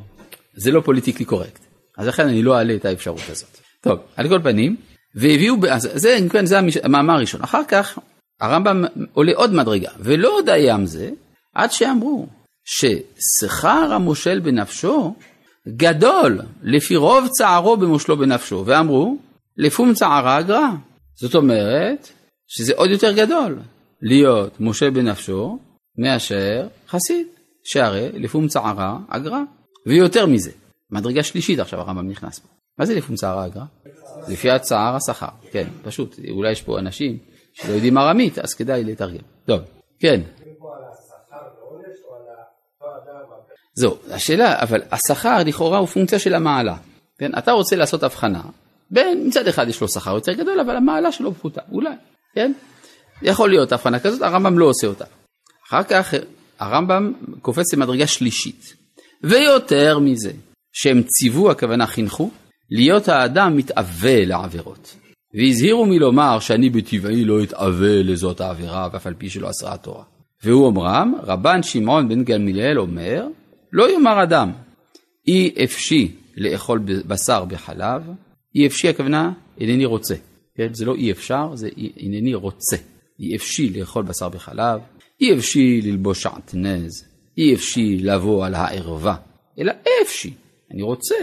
זה 0.56 0.72
לא 0.72 0.82
פוליטיקלי 0.82 1.26
קורקט. 1.26 1.66
אז 1.98 2.08
לכן 2.08 2.28
אני 2.28 2.44
לא 2.44 2.58
אעלה 2.58 2.76
את 2.76 2.86
האפשרות 2.86 3.22
הזאת. 3.30 3.58
טוב, 3.82 4.00
על 4.16 4.30
כל 4.30 4.40
פנים, 4.44 4.76
והביאו, 5.16 5.56
אז 5.70 5.90
זה, 5.94 6.18
כן, 6.32 6.46
זה 6.46 6.60
המאמר 6.84 7.14
הראשון. 7.14 7.42
אחר 7.42 7.62
כך 7.68 8.00
הרמב"ם 8.42 8.84
עולה 9.14 9.32
עוד 9.36 9.54
מדרגה, 9.54 9.90
ולא 10.00 10.40
די 10.46 10.58
ים 10.58 10.86
זה, 10.86 11.10
עד 11.56 11.72
שאמרו 11.72 12.28
ששכר 12.66 13.94
המושל 13.94 14.40
בנפשו 14.40 15.16
גדול 15.68 16.42
לפי 16.64 16.96
רוב 16.96 17.28
צערו 17.28 17.78
במושלו 17.78 18.18
בנפשו, 18.18 18.64
ואמרו 18.66 19.18
לפום 19.58 19.94
צערה 19.94 20.40
אגרה. 20.40 20.70
זאת 21.16 21.36
אומרת 21.36 22.10
שזה 22.48 22.74
עוד 22.76 22.90
יותר 22.90 23.12
גדול 23.12 23.60
להיות 24.02 24.60
מושל 24.60 24.90
בנפשו 24.90 25.60
מאשר 25.98 26.68
חסיד, 26.88 27.28
שהרי 27.64 28.10
לפום 28.14 28.48
צערה 28.48 28.98
אגרה, 29.08 29.44
ויותר 29.86 30.26
מזה. 30.26 30.52
מדרגה 30.92 31.24
שלישית 31.24 31.60
עכשיו 31.60 31.80
הרמב"ם 31.80 32.10
נכנס 32.10 32.40
פה. 32.40 32.48
מה 32.80 32.86
זה 32.86 32.96
לפום 32.96 33.16
צערה 33.16 33.46
אגרה? 33.46 33.66
לפי 34.28 34.52
הצער 34.52 34.96
השכר, 34.96 35.28
כן, 35.52 35.68
פשוט, 35.84 36.20
אולי 36.30 36.52
יש 36.52 36.62
פה 36.62 36.80
אנשים 36.80 37.18
שלא 37.54 37.74
יודעים 37.74 37.98
ארמית, 37.98 38.40
אז 38.40 38.54
כדאי 38.54 38.84
לתרגם. 38.84 39.24
טוב, 39.46 39.62
כן. 40.00 40.22
זהו, 43.74 43.98
השאלה, 44.12 44.62
אבל 44.62 44.82
השכר 44.92 45.44
לכאורה 45.46 45.78
הוא 45.78 45.88
פונקציה 45.88 46.20
של 46.20 46.34
המעלה. 46.34 46.78
כן, 47.20 47.32
אתה 47.38 47.52
רוצה 47.52 47.76
לעשות 47.76 48.04
הבחנה 48.04 48.42
בין, 48.92 49.28
מצד 49.28 49.48
אחד 49.48 49.68
יש 49.68 49.82
לו 49.82 49.88
שכר 49.88 50.16
יותר 50.16 50.34
גדול, 50.34 50.60
אבל 50.60 50.76
המעלה 50.76 51.12
שלו 51.12 51.34
פחותה, 51.34 51.62
אולי, 51.72 51.96
כן? 52.36 52.52
יכול 53.22 53.50
להיות 53.50 53.72
הבחנה 53.72 54.00
כזאת, 54.00 54.22
הרמב"ם 54.22 54.60
לא 54.60 54.66
עושה 54.66 54.88
אותה. 54.88 55.06
אחר 55.70 55.84
כך 55.84 56.14
הרמב"ם 56.60 57.14
קופץ 57.42 57.74
למדרגה 57.74 58.08
שלישית. 58.08 58.74
ויותר 59.24 60.00
מזה, 60.00 60.32
שהם 60.74 61.04
ציוו, 61.04 61.52
הכוונה 61.52 61.88
חינכו, 61.88 62.30
להיות 62.72 63.08
האדם 63.08 63.58
מתאווה 63.58 64.26
לעבירות. 64.26 64.96
והזהירו 65.34 65.86
מלומר 65.86 66.40
שאני 66.40 66.70
בטבעי 66.70 67.26
לא 67.26 67.44
אתאווה 67.44 68.04
לזאת 68.04 68.42
העבירה, 68.42 68.90
ואף 68.94 69.08
על 69.08 69.14
פי 69.18 69.30
שלא 69.30 69.50
אסרה 69.50 69.74
התורה. 69.74 70.04
והוא 70.44 70.66
אומרם, 70.66 71.14
רבן 71.24 71.64
שמעון 71.64 72.10
בן 72.10 72.24
גמליאל 72.24 72.80
אומר, 72.80 73.28
לא 73.74 73.92
יאמר 73.92 74.24
אדם, 74.24 74.52
אי 75.28 75.54
אפשי 75.64 76.16
לאכול 76.38 76.80
בשר 77.08 77.46
בחלב, 77.46 78.02
אי 78.56 78.68
אפשי 78.68 78.90
הכוונה 78.90 79.32
אינני 79.60 79.86
רוצה, 79.86 80.16
כן? 80.56 80.74
זה 80.74 80.86
לא 80.86 80.96
אי 80.96 81.12
אפשר, 81.12 81.56
זה 81.56 81.70
אינני 81.98 82.34
רוצה. 82.34 82.78
אי 83.20 83.36
אפשי 83.36 83.70
לאכול 83.70 84.04
בשר 84.04 84.30
בחלב, 84.30 84.82
אי 85.22 85.34
אפשי 85.34 85.82
ללבוש 85.82 86.24
שעטנז, 86.24 87.06
אי 87.38 87.54
אפשי 87.54 87.98
לבוא 87.98 88.46
על 88.46 88.54
הערווה, 88.54 89.16
אלא 89.60 89.74
אפשי, 90.04 90.34
אני 90.72 90.82
רוצה. 90.82 91.16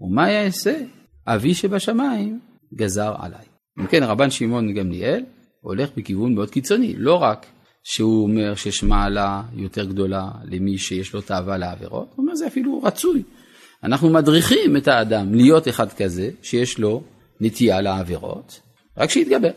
ומה 0.00 0.30
יעשה? 0.30 0.80
אבי 1.26 1.54
שבשמיים 1.54 2.40
גזר 2.74 3.14
עליי. 3.18 3.44
אם 3.80 3.86
כן, 3.86 4.02
רבן 4.02 4.30
שמעון 4.30 4.74
גמליאל 4.74 5.24
הולך 5.60 5.90
בכיוון 5.96 6.34
מאוד 6.34 6.50
קיצוני, 6.50 6.94
לא 6.96 7.14
רק 7.14 7.46
שהוא 7.84 8.22
אומר 8.22 8.54
שיש 8.54 8.82
מעלה 8.82 9.42
יותר 9.56 9.84
גדולה 9.84 10.30
למי 10.44 10.78
שיש 10.78 11.14
לו 11.14 11.20
תאווה 11.20 11.56
לעבירות, 11.58 12.08
הוא 12.14 12.22
אומר 12.22 12.34
זה 12.34 12.46
אפילו 12.46 12.82
רצוי. 12.82 13.22
אנחנו 13.84 14.10
מדריכים 14.10 14.76
את 14.76 14.88
האדם 14.88 15.34
להיות 15.34 15.68
אחד 15.68 15.92
כזה 15.92 16.30
שיש 16.42 16.78
לו 16.78 17.02
נטייה 17.40 17.80
לעבירות, 17.80 18.60
רק 18.96 19.10
שיתגבר. 19.10 19.50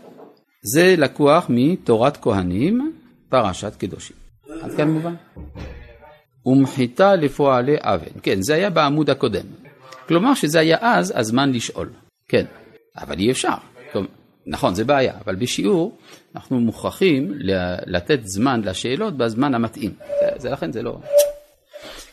זה 0.63 0.96
לקוח 0.98 1.46
מתורת 1.50 2.18
כהנים, 2.18 2.94
פרשת 3.30 3.75
קדושים. 3.75 4.16
עד 4.62 4.72
כאן 4.78 4.90
מובן. 4.90 5.13
ומחיתה 6.46 7.16
לפועלי 7.16 7.75
אבן. 7.80 8.20
כן, 8.24 8.42
זה 8.42 8.56
היה 8.56 8.70
בעמוד 8.70 9.10
הקודם. 9.10 9.46
כלומר 10.08 10.34
שזה 10.34 10.60
היה 10.60 10.78
אז 10.82 11.13
הזמן 11.16 11.51
לשאול. 11.51 11.90
כן, 12.28 12.46
אבל 12.98 13.20
אי 13.20 13.32
אפשר. 13.32 13.54
נכון, 14.46 14.75
זה 14.75 14.84
בעיה, 14.84 15.13
אבל 15.25 15.36
בשיעור 15.36 15.98
אנחנו 16.36 16.60
מוכרחים 16.60 17.34
לתת 17.86 18.20
זמן 18.24 18.62
לשאלות 18.63 19.18
בזמן 19.18 19.56
המתאים. 19.56 19.92
זה 20.38 20.50
לכן 20.50 20.72
זה 20.72 20.82
לא... 20.82 20.98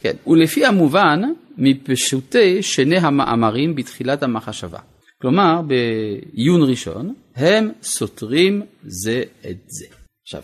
כן, 0.00 0.16
ולפי 0.26 0.66
המובן 0.66 1.20
מפשוטי 1.58 2.62
שני 2.62 2.96
המאמרים 2.96 3.74
בתחילת 3.74 4.22
המחשבה. 4.22 4.78
כלומר, 5.20 5.60
בעיון 5.62 6.62
ראשון, 6.62 7.14
הם 7.36 7.70
סותרים 7.82 8.62
זה 8.82 9.22
את 9.50 9.56
זה. 9.66 9.86
עכשיו, 10.22 10.42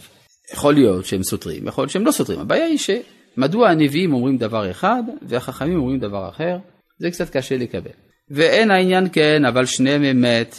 יכול 0.53 0.75
להיות 0.75 1.05
שהם 1.05 1.23
סותרים, 1.23 1.67
יכול 1.67 1.83
להיות 1.83 1.91
שהם 1.91 2.07
לא 2.07 2.13
סותרים. 2.13 2.41
הבעיה 2.41 2.65
היא 2.67 2.79
שמדוע 2.79 3.71
הנביאים 3.71 4.13
אומרים 4.13 4.39
דבר 4.39 4.71
אחד 4.71 5.03
והחכמים 5.23 5.79
אומרים 5.79 5.99
דבר 5.99 6.29
אחר, 6.29 6.57
זה 6.99 7.11
קצת 7.11 7.31
קשה 7.31 7.57
לקבל. 7.57 7.91
ואין 8.31 8.71
העניין 8.71 9.09
כן, 9.13 9.45
אבל 9.45 9.67
שניהם 9.67 10.05
אמת. 10.05 10.57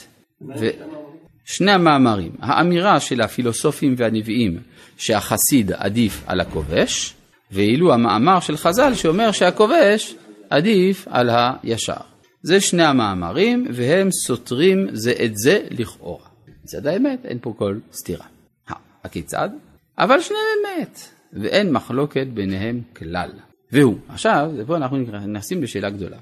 ו... 0.60 0.70
שני 1.46 1.72
המאמרים, 1.72 2.32
האמירה 2.40 3.00
של 3.00 3.22
הפילוסופים 3.22 3.96
והנביאים 3.98 4.60
שהחסיד 4.98 5.72
עדיף 5.72 6.24
על 6.26 6.42
הכובש, 6.42 7.15
ואילו 7.52 7.94
המאמר 7.94 8.40
של 8.40 8.58
חז"ל 8.58 8.94
שאומר 8.94 9.32
שהכובש 9.32 10.16
עדיף 10.50 11.08
על 11.10 11.30
הישר. 11.30 12.02
זה 12.42 12.62
שני 12.62 12.84
המאמרים 12.84 13.68
והם 13.74 14.12
סותרים 14.12 14.88
זה 14.94 15.14
את 15.26 15.38
זה 15.38 15.60
לכאורה. 15.72 16.26
מצד 16.64 16.88
האמת 16.88 17.26
אין 17.26 17.38
פה 17.42 17.54
כל 17.58 17.80
סתירה. 17.94 18.26
הכיצד? 19.06 19.50
אבל 19.98 20.22
שניהם 20.22 20.80
אמת, 20.80 21.00
ואין 21.34 21.72
מחלוקת 21.72 22.28
ביניהם 22.34 22.82
כלל. 22.96 23.30
והוא, 23.72 23.98
עכשיו, 24.10 24.52
ופה 24.58 24.78
אנחנו 24.78 24.98
נכנסים 24.98 25.64
לשאלה 25.64 25.90
גדולה. 25.90 26.18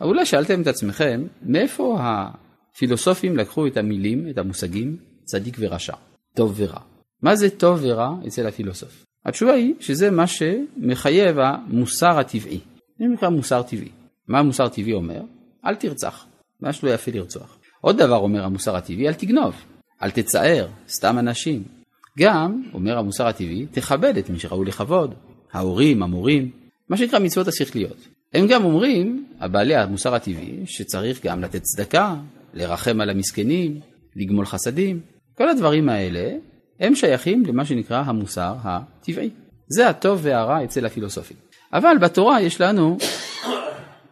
אולי 0.00 0.26
שאלתם 0.26 0.62
את 0.62 0.66
עצמכם, 0.66 1.26
מאיפה 1.42 1.98
הפילוסופים 2.00 3.36
לקחו 3.36 3.66
את 3.66 3.76
המילים, 3.76 4.28
את 4.30 4.38
המושגים, 4.38 4.96
צדיק 5.24 5.56
ורשע, 5.58 5.94
טוב 6.34 6.54
ורע. 6.56 6.80
מה 7.22 7.36
זה 7.36 7.50
טוב 7.50 7.78
ורע 7.82 8.14
אצל 8.26 8.46
הפילוסוף? 8.46 9.04
התשובה 9.26 9.52
היא 9.52 9.74
שזה 9.80 10.10
מה 10.10 10.26
שמחייב 10.26 11.36
המוסר 11.38 12.18
הטבעי. 12.18 12.60
זה 12.98 13.04
נקרא 13.04 13.28
מוסר 13.28 13.62
טבעי. 13.62 13.88
מה 14.28 14.38
המוסר 14.38 14.64
הטבעי 14.64 14.92
אומר? 14.92 15.22
אל 15.66 15.74
תרצח. 15.74 16.26
ממש 16.60 16.84
לא 16.84 16.90
יפה 16.90 17.10
לרצוח. 17.10 17.58
עוד 17.80 17.98
דבר 17.98 18.16
אומר 18.16 18.44
המוסר 18.44 18.76
הטבעי, 18.76 19.08
אל 19.08 19.14
תגנוב. 19.14 19.54
אל 20.02 20.10
תצער, 20.10 20.68
סתם 20.88 21.18
אנשים. 21.18 21.62
גם, 22.18 22.62
אומר 22.74 22.98
המוסר 22.98 23.26
הטבעי, 23.26 23.66
תכבד 23.70 24.16
את 24.18 24.30
מי 24.30 24.38
שראוי 24.38 24.66
לכבוד. 24.66 25.14
ההורים, 25.52 26.02
המורים, 26.02 26.50
מה 26.88 26.96
שנקרא 26.96 27.18
מצוות 27.18 27.48
השכליות. 27.48 28.08
הם 28.34 28.46
גם 28.46 28.64
אומרים, 28.64 29.26
הבעלי 29.40 29.74
המוסר 29.76 30.14
הטבעי, 30.14 30.60
שצריך 30.66 31.26
גם 31.26 31.40
לתת 31.40 31.62
צדקה, 31.62 32.14
לרחם 32.54 33.00
על 33.00 33.10
המסכנים, 33.10 33.80
לגמול 34.16 34.46
חסדים. 34.46 35.00
כל 35.34 35.48
הדברים 35.48 35.88
האלה 35.88 36.32
הם 36.82 36.94
שייכים 36.94 37.46
למה 37.46 37.64
שנקרא 37.64 38.02
המוסר 38.06 38.54
הטבעי. 38.62 39.30
זה 39.68 39.88
הטוב 39.88 40.20
והרע 40.22 40.64
אצל 40.64 40.86
הפילוסופים. 40.86 41.36
אבל 41.72 41.96
בתורה 42.00 42.40
יש 42.40 42.60
לנו 42.60 42.96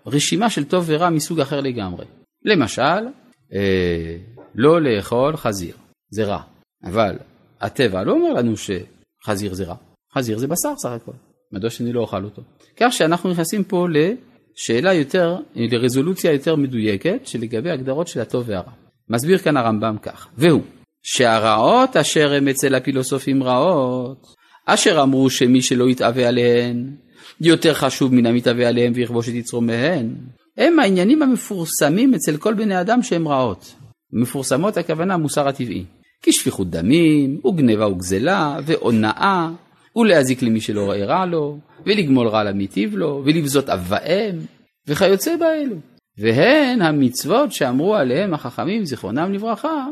רשימה 0.07 0.51
של 0.51 0.65
טוב 0.65 0.85
ורע 0.87 1.11
מסוג 1.11 1.41
אחר 1.41 1.61
לגמרי. 1.61 2.05
למשל, 2.45 3.07
אה, 3.53 4.17
לא 4.55 4.81
לאכול 4.81 5.37
חזיר, 5.37 5.77
זה 6.11 6.25
רע. 6.25 6.43
אבל 6.85 7.19
הטבע 7.61 8.03
לא 8.03 8.13
אומר 8.13 8.33
לנו 8.33 8.55
שחזיר 8.57 9.55
זה 9.55 9.65
רע. 9.65 9.75
חזיר 10.15 10.39
זה 10.39 10.47
בשר 10.47 10.75
סך 10.77 10.91
הכל. 10.91 11.13
מדוע 11.53 11.71
שאני 11.71 11.93
לא 11.93 12.01
אוכל 12.01 12.25
אותו? 12.25 12.43
כך 12.77 12.93
שאנחנו 12.93 13.31
נכנסים 13.31 13.65
פה 13.65 13.87
לשאלה 13.89 14.95
יותר, 14.95 15.37
לרזולוציה 15.55 16.33
יותר 16.33 16.57
מדויקת 16.57 17.21
שלגבי 17.25 17.71
הגדרות 17.71 18.09
של 18.09 18.21
הטוב 18.21 18.45
והרע. 18.49 18.73
מסביר 19.09 19.39
כאן 19.39 19.57
הרמב"ם 19.57 19.97
כך, 20.03 20.29
והוא 20.37 20.63
שהרעות 21.03 21.97
אשר 21.97 22.33
הם 22.33 22.49
אצל 22.49 22.75
הפילוסופים 22.75 23.43
רעות, 23.43 24.27
אשר 24.67 25.03
אמרו 25.03 25.31
שמי 25.31 25.63
שלא 25.63 25.89
יתאווה 25.89 26.29
עליהן, 26.29 26.97
יותר 27.41 27.75
חשוב 27.75 28.15
מן 28.15 28.27
המתאווה 28.27 28.69
עליהם 28.69 28.93
ויכבוש 28.97 29.29
את 29.29 29.35
יצרו 29.35 29.61
מהן, 29.61 30.15
הם 30.57 30.79
העניינים 30.79 31.23
המפורסמים 31.23 32.15
אצל 32.15 32.37
כל 32.37 32.55
בני 32.55 32.81
אדם 32.81 33.03
שהם 33.03 33.29
רעות. 33.29 33.75
מפורסמות 34.13 34.77
הכוונה 34.77 35.17
מוסר 35.17 35.49
הטבעי. 35.49 35.85
כשפיכות 36.23 36.71
דמים, 36.71 37.41
וגניבה 37.47 37.89
וגזלה, 37.89 38.59
והונאה, 38.65 39.49
ולהזיק 39.97 40.43
למי 40.43 40.61
שלא 40.61 40.85
רואה 40.85 41.05
רע 41.05 41.27
לו, 41.27 41.59
ולגמול 41.87 42.29
רע 42.29 42.45
למיטיב 42.45 42.97
לו, 42.97 43.23
ולבזות 43.25 43.69
אב 43.69 43.87
ואם, 43.89 44.39
וכיוצא 44.87 45.37
באלו. 45.37 45.77
והן 46.19 46.83
המצוות 46.83 47.53
שאמרו 47.53 47.95
עליהם 47.95 48.35
החכמים 48.35 48.85
זיכרונם 48.85 49.33
לברכה, 49.33 49.87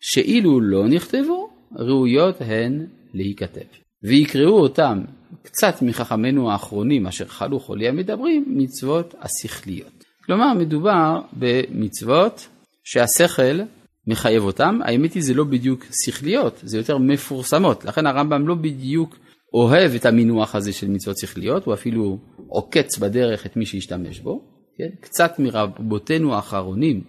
שאילו 0.00 0.60
לא 0.60 0.88
נכתבו, 0.88 1.50
ראויות 1.76 2.36
הן 2.40 2.86
להיכתב. 3.14 3.60
ויקראו 4.02 4.60
אותם 4.60 5.02
קצת 5.42 5.82
מחכמינו 5.82 6.50
האחרונים 6.50 7.06
אשר 7.06 7.24
חלו 7.24 7.60
חולי 7.60 7.88
המדברים, 7.88 8.44
מצוות 8.48 9.14
השכליות. 9.20 10.04
כלומר, 10.24 10.54
מדובר 10.54 11.20
במצוות 11.32 12.48
שהשכל 12.84 13.60
מחייב 14.06 14.42
אותם, 14.42 14.78
האמת 14.84 15.12
היא 15.12 15.22
זה 15.22 15.34
לא 15.34 15.44
בדיוק 15.44 15.86
שכליות, 16.04 16.60
זה 16.62 16.76
יותר 16.76 16.98
מפורסמות, 16.98 17.84
לכן 17.84 18.06
הרמב"ם 18.06 18.48
לא 18.48 18.54
בדיוק 18.54 19.16
אוהב 19.54 19.94
את 19.94 20.06
המינוח 20.06 20.54
הזה 20.54 20.72
של 20.72 20.88
מצוות 20.90 21.18
שכליות, 21.18 21.64
הוא 21.64 21.74
אפילו 21.74 22.18
עוקץ 22.48 22.98
בדרך 22.98 23.46
את 23.46 23.56
מי 23.56 23.66
שישתמש 23.66 24.20
בו, 24.20 24.44
כן? 24.78 24.88
קצת 25.00 25.38
מרבותינו 25.38 26.34
האחרונים 26.34 27.00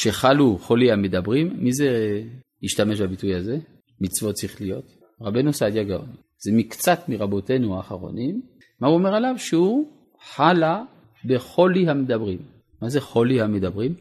שחלו 0.00 0.58
חולי 0.58 0.92
המדברים, 0.92 1.56
מי 1.58 1.72
זה 1.72 2.20
השתמש 2.62 3.00
בביטוי 3.00 3.34
הזה? 3.34 3.58
מצוות 4.00 4.36
שכליות? 4.36 4.84
רבנו 5.20 5.52
סעדיה 5.52 5.84
גאון. 5.84 6.08
זה 6.38 6.52
מקצת 6.52 7.00
מרבותינו 7.08 7.76
האחרונים, 7.76 8.42
מה 8.80 8.88
הוא 8.88 8.96
אומר 8.96 9.14
עליו? 9.14 9.34
שהוא 9.38 9.88
חלה 10.34 10.82
בחולי 11.24 11.88
המדברים. 11.88 12.38
מה 12.82 12.88
זה 12.88 13.00
חולי 13.00 13.40
המדברים? 13.40 13.94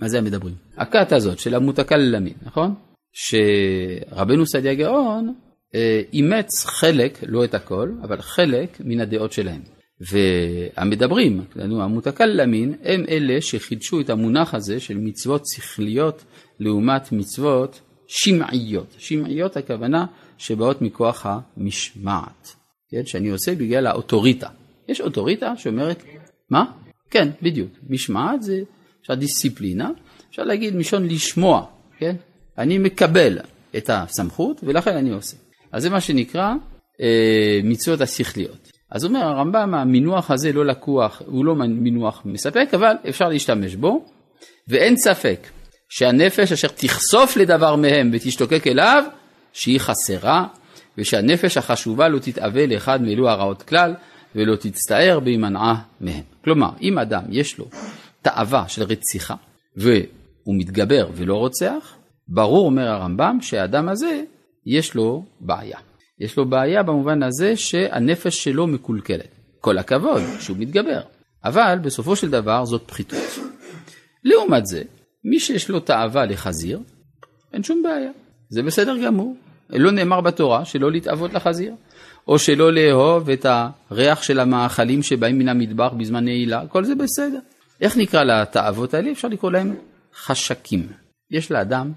מה 0.00 0.08
זה 0.08 0.18
המדברים? 0.18 0.54
הכת 0.76 1.12
הזאת 1.12 1.38
של 1.38 1.54
המותקלמים, 1.54 2.34
נכון? 2.42 2.74
שרבנו 3.12 4.46
סעדיה 4.46 4.74
גאון 4.74 5.34
אה, 5.74 6.00
אימץ 6.12 6.64
חלק, 6.64 7.18
לא 7.26 7.44
את 7.44 7.54
הכל, 7.54 7.92
אבל 8.02 8.20
חלק 8.22 8.80
מן 8.80 9.00
הדעות 9.00 9.32
שלהם. 9.32 9.62
והמדברים, 10.00 11.44
לנו 11.56 11.82
המותקלמין, 11.82 12.74
הם 12.82 13.04
אלה 13.08 13.40
שחידשו 13.40 14.00
את 14.00 14.10
המונח 14.10 14.54
הזה 14.54 14.80
של 14.80 14.98
מצוות 14.98 15.42
שכליות 15.46 16.24
לעומת 16.60 17.12
מצוות 17.12 17.80
שמעיות. 18.06 18.94
שמעיות 18.98 19.56
הכוונה 19.56 20.06
שבאות 20.38 20.82
מכוח 20.82 21.26
המשמעת, 21.26 22.56
כן? 22.90 23.06
שאני 23.06 23.28
עושה 23.28 23.54
בגלל 23.54 23.86
האוטוריטה. 23.86 24.48
יש 24.88 25.00
אוטוריטה 25.00 25.56
שאומרת, 25.56 26.02
מה? 26.50 26.64
כן, 27.10 27.28
בדיוק. 27.42 27.70
משמעת 27.90 28.42
זה 28.42 28.62
אפשר 29.00 29.14
דיסציפלינה, 29.14 29.90
אפשר 30.30 30.44
להגיד 30.44 30.76
מלשון 30.76 31.06
לשמוע, 31.06 31.66
כן? 31.98 32.16
אני 32.58 32.78
מקבל 32.78 33.38
את 33.76 33.90
הסמכות 33.92 34.60
ולכן 34.62 34.96
אני 34.96 35.10
עושה. 35.10 35.36
אז 35.72 35.82
זה 35.82 35.90
מה 35.90 36.00
שנקרא 36.00 36.54
אה, 37.00 37.60
מצוות 37.64 38.00
השכליות. 38.00 38.73
אז 38.94 39.04
אומר 39.04 39.20
הרמב"ם, 39.20 39.74
המינוח 39.74 40.30
הזה 40.30 40.52
לא 40.52 40.66
לקוח, 40.66 41.22
הוא 41.26 41.44
לא 41.44 41.54
מינוח 41.54 42.22
מספק, 42.24 42.68
אבל 42.74 42.94
אפשר 43.08 43.28
להשתמש 43.28 43.74
בו, 43.74 44.04
ואין 44.68 44.96
ספק 44.96 45.46
שהנפש 45.88 46.52
אשר 46.52 46.68
תחשוף 46.68 47.36
לדבר 47.36 47.76
מהם 47.76 48.10
ותשתוקק 48.12 48.66
אליו, 48.66 49.04
שהיא 49.52 49.80
חסרה, 49.80 50.46
ושהנפש 50.98 51.56
החשובה 51.56 52.08
לא 52.08 52.18
תתאווה 52.18 52.66
לאחד 52.66 53.02
מאלו 53.02 53.28
הרעות 53.28 53.62
כלל, 53.62 53.94
ולא 54.34 54.56
תצטער 54.56 55.20
בהימנעה 55.20 55.82
מהם. 56.00 56.22
כלומר, 56.44 56.70
אם 56.82 56.98
אדם 56.98 57.22
יש 57.28 57.58
לו 57.58 57.64
תאווה 58.22 58.68
של 58.68 58.82
רציחה, 58.82 59.34
והוא 59.76 60.54
מתגבר 60.58 61.08
ולא 61.14 61.34
רוצח, 61.34 61.94
ברור, 62.28 62.66
אומר 62.66 62.88
הרמב"ם, 62.88 63.38
שהאדם 63.40 63.88
הזה 63.88 64.22
יש 64.66 64.94
לו 64.94 65.24
בעיה. 65.40 65.78
יש 66.20 66.36
לו 66.36 66.48
בעיה 66.48 66.82
במובן 66.82 67.22
הזה 67.22 67.56
שהנפש 67.56 68.44
שלו 68.44 68.66
מקולקלת. 68.66 69.28
כל 69.60 69.78
הכבוד 69.78 70.22
שהוא 70.40 70.56
מתגבר, 70.56 71.00
אבל 71.44 71.78
בסופו 71.82 72.16
של 72.16 72.30
דבר 72.30 72.64
זאת 72.64 72.82
פחיתות. 72.86 73.38
לעומת 74.24 74.66
זה, 74.66 74.82
מי 75.24 75.40
שיש 75.40 75.70
לו 75.70 75.80
תאווה 75.80 76.26
לחזיר, 76.26 76.80
אין 77.52 77.62
שום 77.62 77.82
בעיה, 77.82 78.10
זה 78.48 78.62
בסדר 78.62 78.96
גמור. 79.04 79.36
לא 79.70 79.90
נאמר 79.90 80.20
בתורה 80.20 80.64
שלא 80.64 80.92
להתאוות 80.92 81.34
לחזיר, 81.34 81.74
או 82.28 82.38
שלא 82.38 82.72
לאהוב 82.72 83.30
את 83.30 83.46
הריח 83.90 84.22
של 84.22 84.40
המאכלים 84.40 85.02
שבאים 85.02 85.38
מן 85.38 85.48
המטבח 85.48 85.92
בזמן 85.98 86.24
נעילה, 86.24 86.66
כל 86.66 86.84
זה 86.84 86.94
בסדר. 86.94 87.38
איך 87.80 87.96
נקרא 87.96 88.24
לתאוות 88.24 88.94
האלה? 88.94 89.12
אפשר 89.12 89.28
לקרוא 89.28 89.52
להם 89.52 89.74
חשקים. 90.16 90.88
יש 91.30 91.50
לאדם 91.50 91.92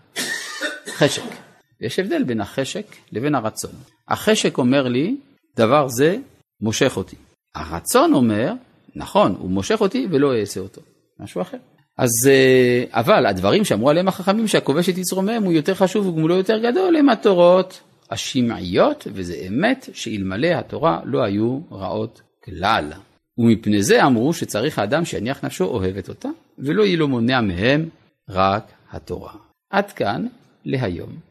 חשק. 0.88 1.37
יש 1.82 2.00
הבדל 2.00 2.24
בין 2.24 2.42
החשק 2.42 2.86
לבין 3.12 3.36
הרצון. 3.36 3.72
החשק 4.08 4.58
אומר 4.58 4.88
לי, 4.88 5.16
דבר 5.58 5.88
זה 5.88 6.18
מושך 6.62 6.98
אותי. 6.98 7.16
הרצון 7.56 8.14
אומר, 8.14 8.54
נכון, 8.96 9.36
הוא 9.40 9.50
מושך 9.50 9.82
אותי 9.82 10.08
ולא 10.12 10.40
אעשה 10.40 10.60
אותו. 10.60 10.82
משהו 11.20 11.42
אחר. 11.42 11.58
אז, 11.98 12.10
אה, 12.28 12.84
אבל 12.92 13.26
הדברים 13.26 13.66
שאמרו 13.66 13.90
עליהם 13.90 14.08
החכמים 14.08 14.48
שהכובש 14.48 14.90
את 14.90 14.98
יצרו 14.98 15.22
מהם 15.22 15.44
הוא 15.44 15.54
יותר 15.54 15.74
חשוב 15.74 16.08
וגמולו 16.08 16.36
יותר 16.36 16.58
גדול 16.58 16.96
הם 16.96 17.10
התורות 17.10 17.82
השמעיות, 18.12 19.08
וזה 19.14 19.36
אמת 19.48 19.90
שאלמלא 19.94 20.48
התורה 20.48 21.00
לא 21.06 21.24
היו 21.24 21.60
רעות 21.72 22.22
כלל. 22.46 22.92
ומפני 23.38 23.84
זה 23.84 24.06
אמרו 24.06 24.34
שצריך 24.34 24.80
האדם 24.80 25.06
שיניח 25.06 25.44
נפשו 25.44 25.66
אוהבת 25.66 26.10
אותה, 26.10 26.30
ולא 26.60 26.84
יהיה 26.84 26.98
לו 26.98 27.08
מונע 27.08 27.42
מהם 27.42 27.90
רק 28.30 28.64
התורה. 28.92 29.34
עד 29.70 29.92
כאן 29.92 30.28
להיום. 30.66 31.27